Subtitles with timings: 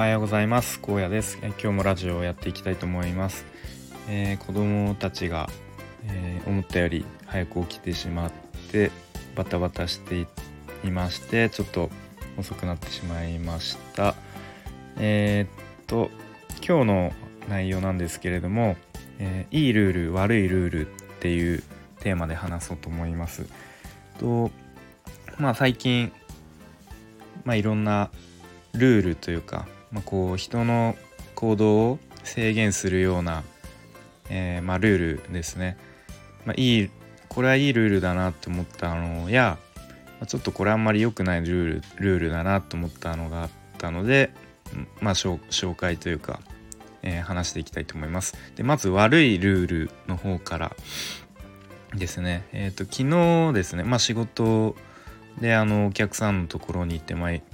[0.00, 0.80] はようございます。
[0.82, 1.36] 荒野です。
[1.42, 3.44] 今日もラジオをやっていきたいと思います、
[4.08, 5.46] えー、子供たちが、
[6.06, 8.32] えー、思ったより早く起きてしまっ
[8.72, 8.90] て
[9.36, 10.26] バタバタして
[10.84, 11.90] いましてちょっと
[12.38, 14.14] 遅くなってしまいました。
[14.96, 16.10] えー、っと
[16.66, 17.12] 今日の
[17.50, 18.78] 内容なんですけれども、
[19.18, 20.90] えいいルール悪いルールっ
[21.20, 21.62] ていう
[21.98, 23.44] テーマで話そうと思います。
[24.18, 24.50] と
[25.36, 26.10] まあ最近
[27.44, 28.08] まあいろんな
[28.72, 30.96] ルールというか、まあ、こう人の
[31.34, 33.42] 行動を制限するような、
[34.28, 35.76] えー、まあ、ルールですね、
[36.44, 36.90] まあ、いい
[37.28, 39.58] これはいいルールだなと思ったのや、
[40.20, 44.32] まちょっとこれあんまり良くないルールルールだなと思ったのがあったので、
[45.00, 46.40] まあ、紹介というか、
[47.02, 48.36] えー、話していきたいと思います。
[48.56, 50.76] でまず悪いルールの方から
[51.94, 54.76] ですね、えー、と昨日ですね、まあ、仕事
[55.40, 57.44] であのお客さんのところに行って、まあ、え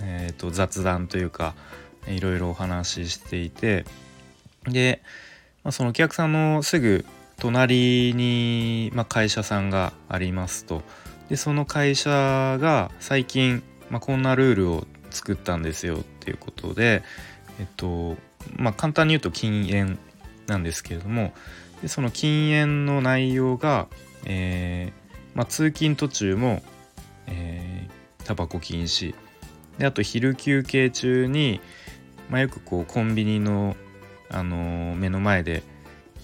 [0.00, 1.54] ーと、雑談というか
[2.08, 3.84] いろいろお話ししていて
[4.64, 5.02] で、
[5.64, 7.04] まあ、そのお客さんのすぐ
[7.38, 10.82] 隣に、まあ、会社さんがありますと。
[11.28, 12.10] でその会社
[12.60, 17.02] が最近、まあ、こんなルールを作ったんですよっていうことで
[17.58, 18.16] えっと
[18.54, 19.98] まあ簡単に言うと禁煙
[20.46, 21.32] なんですけれども
[21.82, 23.88] でその禁煙の内容が、
[24.24, 26.62] えーまあ、通勤途中も、
[27.26, 29.14] えー、タバコ禁止。
[29.78, 31.60] であと昼休憩中に、
[32.30, 33.76] まあ、よくこうコンビニの、
[34.30, 35.62] あのー、目の前で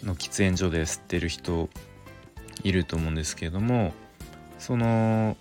[0.02, 1.68] の喫煙所で吸ってる人
[2.64, 3.92] いると思うんですけれども
[4.58, 5.36] その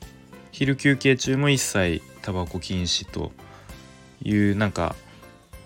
[0.51, 3.31] 昼休憩中も一切タバコ禁止と
[4.21, 4.95] いうなんか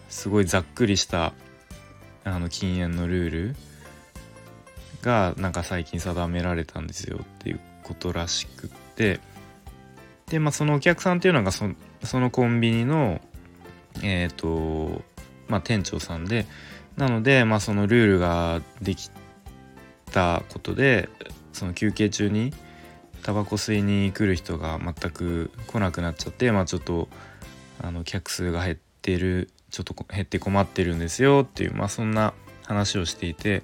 [0.09, 1.33] すごいざっくりした
[2.23, 3.55] あの禁煙のルール
[5.01, 9.19] がなんか最近定められたんですよっていうことらしくって
[10.27, 11.65] でまあそのお客さんっていうのがそ
[12.03, 13.21] そのコンビニの
[14.03, 15.03] えっ、ー、と
[15.47, 16.45] まあ店長さんで
[16.97, 19.09] なのでまあそのルールができ
[20.11, 21.09] たことで
[21.53, 22.53] その休憩中に
[23.23, 27.09] タバコ吸いに来る人が全く来なくなっちゃってまあちょっと
[27.81, 32.33] あの客数が減ってるちょっと減って困ってるんですよっていうまあそんな
[32.65, 33.63] 話をしていて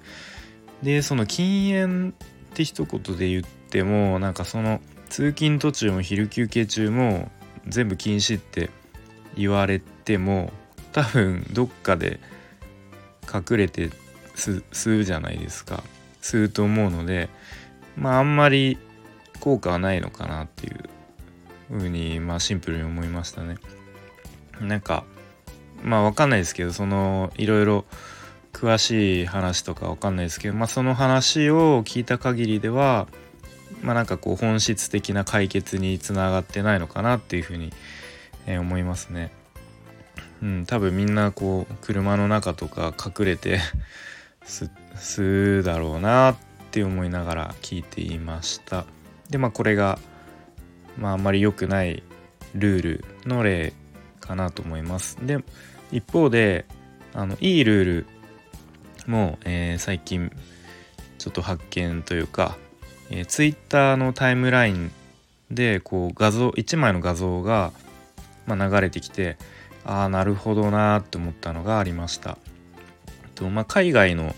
[0.82, 2.12] でその禁煙っ
[2.54, 7.30] て一言で言ってもなんかその通勤途中も昼休憩中も
[7.66, 8.70] 全部禁止って
[9.36, 10.52] 言われても
[10.92, 12.20] 多分どっかで
[13.32, 13.90] 隠れて
[14.34, 15.82] 吸うじゃないですか
[16.20, 17.28] 吸うと思うので
[17.96, 18.78] まああんまり
[19.40, 20.88] 効果はないのかなっていう
[21.70, 23.56] ふうにまあシンプルに思いましたね
[24.60, 25.04] なんか
[25.82, 27.84] まあわかんないですけどそのいろいろ
[28.52, 33.08] 詳しい話とかわかんないですけどまあその話を聞いた限りでは
[33.82, 37.72] まあなんかこう本質的な解決につながってないのかなっていうふうに、
[38.46, 39.32] えー、思いますね。
[40.42, 43.60] うん、多分みんなこう車の中とか隠れて
[44.44, 46.36] 吸うだろうなっ
[46.70, 48.84] て思いながら聞いていました。
[49.30, 49.98] でまあこれが
[50.98, 52.02] まああんまり良くない
[52.54, 53.72] ルールの例
[54.20, 55.16] かなと思います。
[55.24, 55.38] で
[55.90, 56.66] 一方で
[57.14, 58.06] あのいいルール
[59.06, 60.32] も、えー、最近
[61.18, 62.58] ちょっと発見というか
[63.12, 64.90] えー、ツイッターのタイムライン
[65.50, 67.72] でこう画像1枚の画像が、
[68.46, 69.36] まあ、流れてきて
[69.84, 72.38] ああなるほどなって思ったのがありました。
[73.34, 74.34] とまあ、海外の、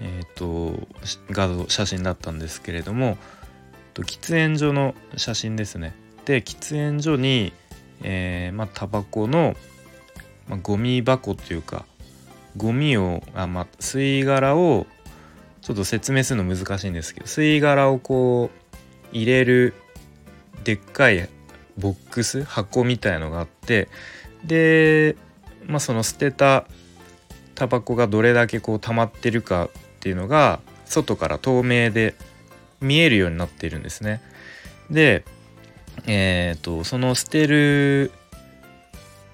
[0.00, 0.86] えーと、
[1.30, 3.18] 画像写真だったんですけれども
[3.94, 5.94] と喫煙所の写真ですね。
[6.24, 7.52] で喫煙所に、
[8.02, 9.54] えー、まあタバコの、
[10.48, 11.84] まあ、ゴミ箱っていうか
[12.56, 14.86] ゴミをあ、まあ、吸い殻を
[15.62, 18.76] ちょっと説明するの難しいんですけど吸い殻をこう
[19.12, 19.74] 入れる
[20.64, 21.28] でっかい
[21.78, 23.88] ボックス箱みたいのがあって
[24.46, 25.16] で、
[25.66, 26.66] まあ、その捨てた
[27.54, 29.70] タバコがどれだけこう溜まってるかっ
[30.00, 32.14] ていうのが外から透明で
[32.80, 34.20] 見えるようになっているんですね。
[34.90, 35.24] で、
[36.06, 38.12] えーと、その捨てる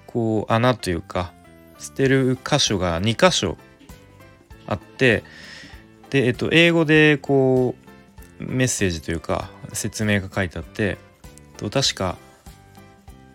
[0.07, 1.33] こう穴というか
[1.79, 3.57] 捨てる箇所が2箇所
[4.65, 5.23] あって
[6.09, 7.75] で、えっと、英語でこ
[8.39, 10.97] うメッセージというか説明が書いてあって
[11.57, 12.17] と確か、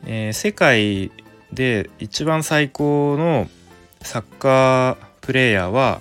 [0.06, 1.10] えー、世界
[1.52, 3.48] で一番最高の
[4.02, 6.00] サッカープレーヤーは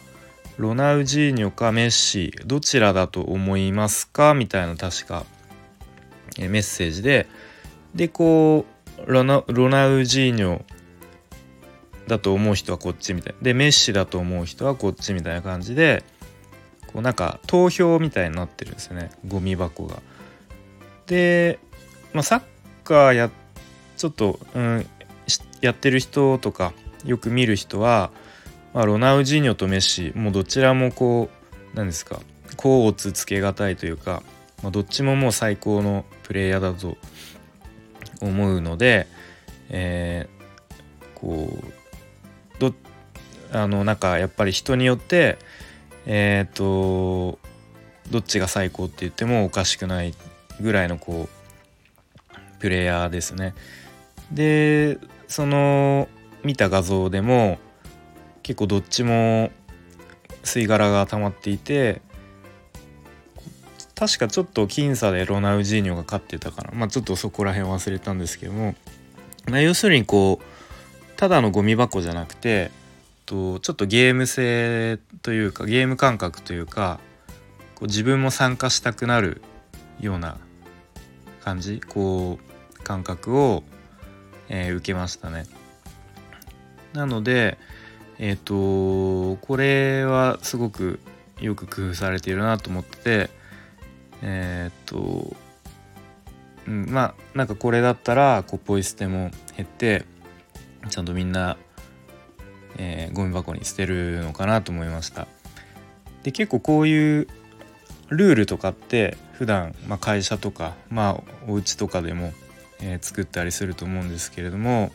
[0.57, 5.25] ロナウジーニョかメッシどちらだと思いますかみたいな確か、
[6.38, 7.27] メッセージで。
[7.94, 8.65] でこ
[9.05, 10.63] うロナロナウジーニョ
[12.07, 16.03] だと思う人はこっちみたいでメッシだと思う人はこっちみたいな感じで
[16.88, 19.11] こうなんか投票みたいになってるんですよね。
[19.27, 20.01] ゴミ箱が。
[21.05, 21.59] で、
[22.13, 22.41] まあ、サッ
[22.83, 23.29] カーや
[23.97, 24.88] ちょっと、うん、
[25.62, 26.74] やってる人とか
[27.06, 28.12] よく見る人は、
[28.74, 31.29] まあ、ロナウジーニョとメッシもうどちらもこ
[31.74, 32.19] う何ですか
[32.56, 34.24] 甲乙つけがたいというか、
[34.63, 36.97] まあ、どっちももう最高のプレイヤーだと
[38.21, 39.07] 思うので、
[39.69, 42.73] えー、こうど
[43.51, 45.38] あのなんかやっぱり人によって
[46.06, 47.39] えっ、ー、と
[48.09, 50.13] どっちが最高って言ってもおかしくない
[50.62, 53.53] ぐらいのこうプレイヤーですね。
[54.31, 54.97] で
[55.27, 56.07] その
[56.44, 57.59] 見た画像でも
[58.44, 59.51] 結構どっちも
[60.44, 62.01] 吸い殻が溜まっていて
[63.95, 68.75] 確かちょっと僅差でロナウジーニョが勝ってたからまあちょっとそこら辺忘れたんですけども、
[69.47, 72.71] まあ、要するにこうただのゴミ箱じゃなくて
[73.25, 77.00] とちょっとゲーム性というかゲーム感覚というか
[77.75, 79.41] こう自分も参加したくなる
[80.00, 80.38] ような
[81.44, 83.63] 感じこう感覚を
[84.49, 85.45] えー、受けましたね。
[86.94, 87.57] なので
[88.19, 90.99] えっ、ー、とこれはすごく
[91.39, 93.29] よく工夫されているなと思ってて
[94.21, 95.35] えっ、ー、と、
[96.67, 100.05] うん、まあなんかこれだったらこうポイ捨ても減って
[100.89, 101.57] ちゃんとみんな、
[102.77, 105.27] えー、ゴミ箱に捨てるのかなと思いました。
[106.23, 107.27] で結構こういう
[108.09, 112.33] ルールとかって普段まあ会社とかまあお家とかでも
[112.81, 114.91] えー、作ったりすると思うんですけれども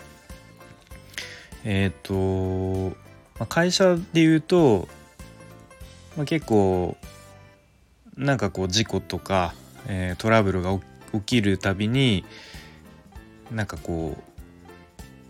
[1.65, 2.97] えっ、ー、と、
[3.39, 4.89] まあ、会社で言うと、
[6.17, 6.97] まあ、結構
[8.17, 9.55] なんかこう事故とか、
[9.87, 10.79] えー、トラブルが
[11.13, 12.25] 起きるたびに
[13.51, 14.23] なんかこう、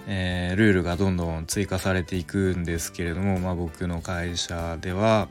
[0.07, 5.29] えー、ルールがどんどん追加されていくんですけれども、まあ、僕の会社では。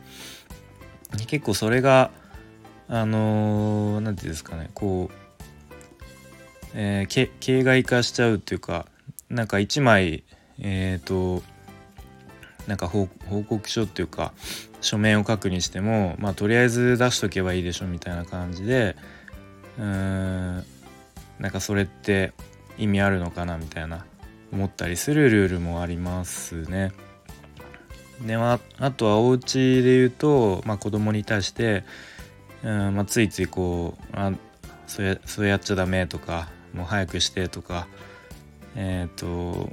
[1.27, 2.09] 結構それが
[2.87, 5.20] あの何、ー、て言うんですかねこう
[6.73, 8.85] えー、形骸化しちゃうっていうか
[9.29, 10.23] なんか1枚
[10.59, 11.43] えっ、ー、と
[12.67, 14.33] なんか報告書っていうか
[14.81, 18.95] 書面を書くにしてもまあとりあえず出しとけばいいでしょみたいな感じで
[19.77, 20.65] うーん
[21.39, 22.33] なんかそれって
[22.77, 24.05] 意味あるのかなみたいな
[24.51, 26.91] 思ったりするルールもありますね。
[28.21, 31.83] でまあ、あとはお家で言うと、まあ、子供に対して、
[32.63, 34.31] うんまあ、ついついこうあ
[34.85, 37.87] それそれやっちゃダメとかもう早くしてとか
[38.75, 39.71] えっ、ー、と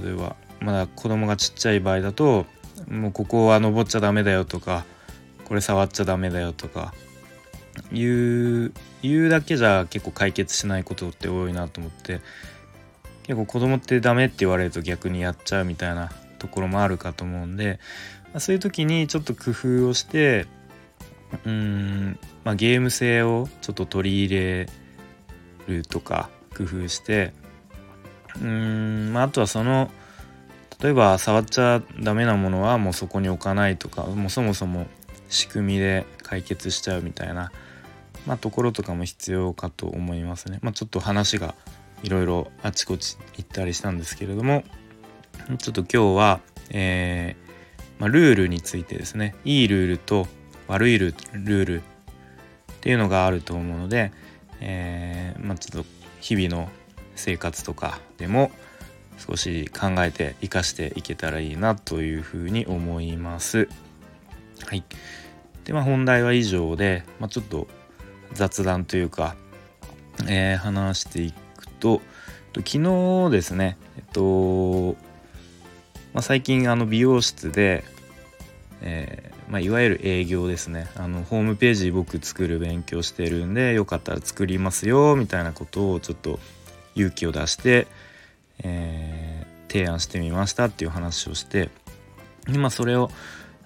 [0.00, 2.46] 例えばまだ子供がちっちゃい場合だと
[2.88, 4.84] もうここは登っちゃダメだよとか
[5.44, 6.94] これ触っちゃダメだよとか
[7.92, 8.72] 言う
[9.02, 12.20] 言うだけじゃ結構解決しないことって多いなと思って
[13.24, 17.78] 結構子供ってダメって言われると逆にやっちゃうみたいなところもあるかと思うんで、
[18.32, 20.46] ま、そういう時にちょっと工夫をして
[21.44, 24.68] うーん、まあ、ゲーム性をちょっと取り入れ
[25.66, 27.32] るとか工夫して
[28.40, 29.90] うん、まあ、あとはその
[30.82, 34.86] 例えば触っちゃダメなものはもうそこに置かないとかもうそもそも
[35.28, 37.52] 仕組みで解決しちゃうみたいな、
[38.26, 40.58] まあ、ところとかも必要かと思いますね。
[40.62, 41.54] まあ、ちょっと話が
[42.02, 44.62] いろいろあちこち行ったりしたんですけれども
[45.58, 46.40] ちょっと今日は、
[46.70, 50.26] えー、まあ、ルールについてですねいいルールと
[50.66, 51.84] 悪いルールっ
[52.80, 54.12] ていうのがあると思うので、
[54.66, 55.90] えー、まあ、ちょっと
[56.20, 56.70] 日々の
[57.14, 58.50] 生活とかでも
[59.18, 63.68] 少し考えて生かしていけたらいいなというふうに思います。
[64.66, 64.82] はい。
[65.64, 67.68] でまあ本題は以上で、まあ、ちょっと
[68.32, 69.36] 雑談というか、
[70.26, 72.00] えー、話していくと
[72.56, 74.96] 昨日ですねえっと、
[76.12, 77.84] まあ、最近あの美容室で、
[78.80, 80.88] えまあ、いわゆる営業ですね。
[80.96, 86.40] あのホームページ僕作る勉強してるんでよかったら作りますよみたいなことをちょっと
[86.96, 87.86] 勇気を出して、
[88.64, 91.70] えー、提案してみましたっていう話をして
[92.48, 93.12] 今それを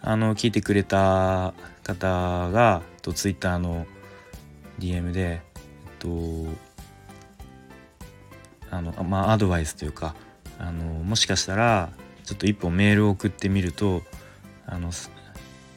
[0.02, 1.54] あの聞いてくれた
[1.84, 3.86] 方がとツイッターの
[4.78, 5.40] DM で、えっ
[6.00, 6.08] と、
[8.70, 10.14] あのまあアドバイスというか
[10.58, 11.88] あのもしかしたら
[12.24, 14.02] ちょっと一本メールを送ってみると
[14.66, 14.92] あの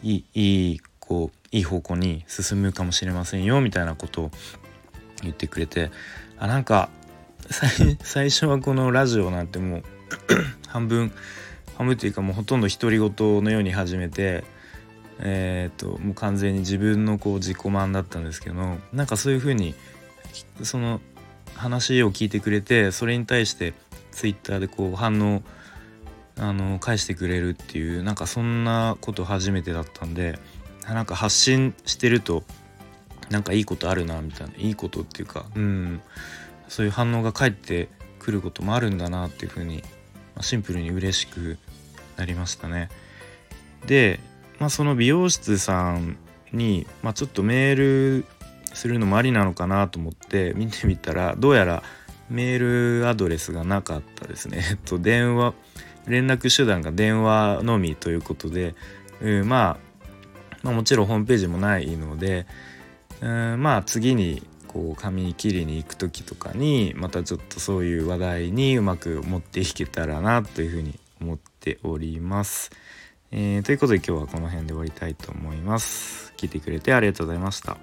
[0.04, 4.32] いいいこういい方向に進むかもしれませんよみたいなことを
[5.22, 5.92] 言ってくれて
[6.40, 6.90] あなんか
[8.04, 9.84] 最初はこのラジオなんてもう
[10.68, 11.12] 半分
[11.78, 14.44] 半分というかもうほとんど独り言のように始めて
[15.20, 18.56] えっ、ともう完全に自分のこう自己満だったんですけど
[18.94, 19.76] なんかそういう風に
[20.64, 21.00] その
[21.56, 23.74] 話を聞いてくれてそれに対して
[24.12, 25.44] ツイッターでこう反応
[26.38, 30.40] あの返してくれるっていうなんかそんなこと初めてだったんで
[30.88, 32.44] なんか発信してると
[33.30, 36.02] なんかいいことあるなみたいないいことっていうかうん
[36.68, 39.84] そういう反応が返ってくることもあるんだなっていうふうに
[40.42, 41.58] シンプルに嬉しく
[42.18, 42.90] なりましたね。
[43.86, 44.20] で、
[44.60, 46.18] まあ、その美容室さん
[46.54, 48.26] に、まあ、ちょっとメール
[48.74, 51.84] するのもありなのかなと思って見てみたらどうやら
[52.30, 54.80] メールアドレスがなかったですね。
[55.00, 55.54] 電話
[56.08, 58.76] 連絡手段が電話のみということで、
[59.22, 62.46] うんまあ、まあもちろんホームページもないので、
[63.22, 72.72] うんまあ次にこう髪切りに行く時とかにまたちょっとそういう話題にうまく持っていけたらなというふうに思っております。
[73.32, 76.34] えー、ということで今日はこの辺で終わりたいと思います。
[76.38, 77.78] 聞いてくれてありがとうございました。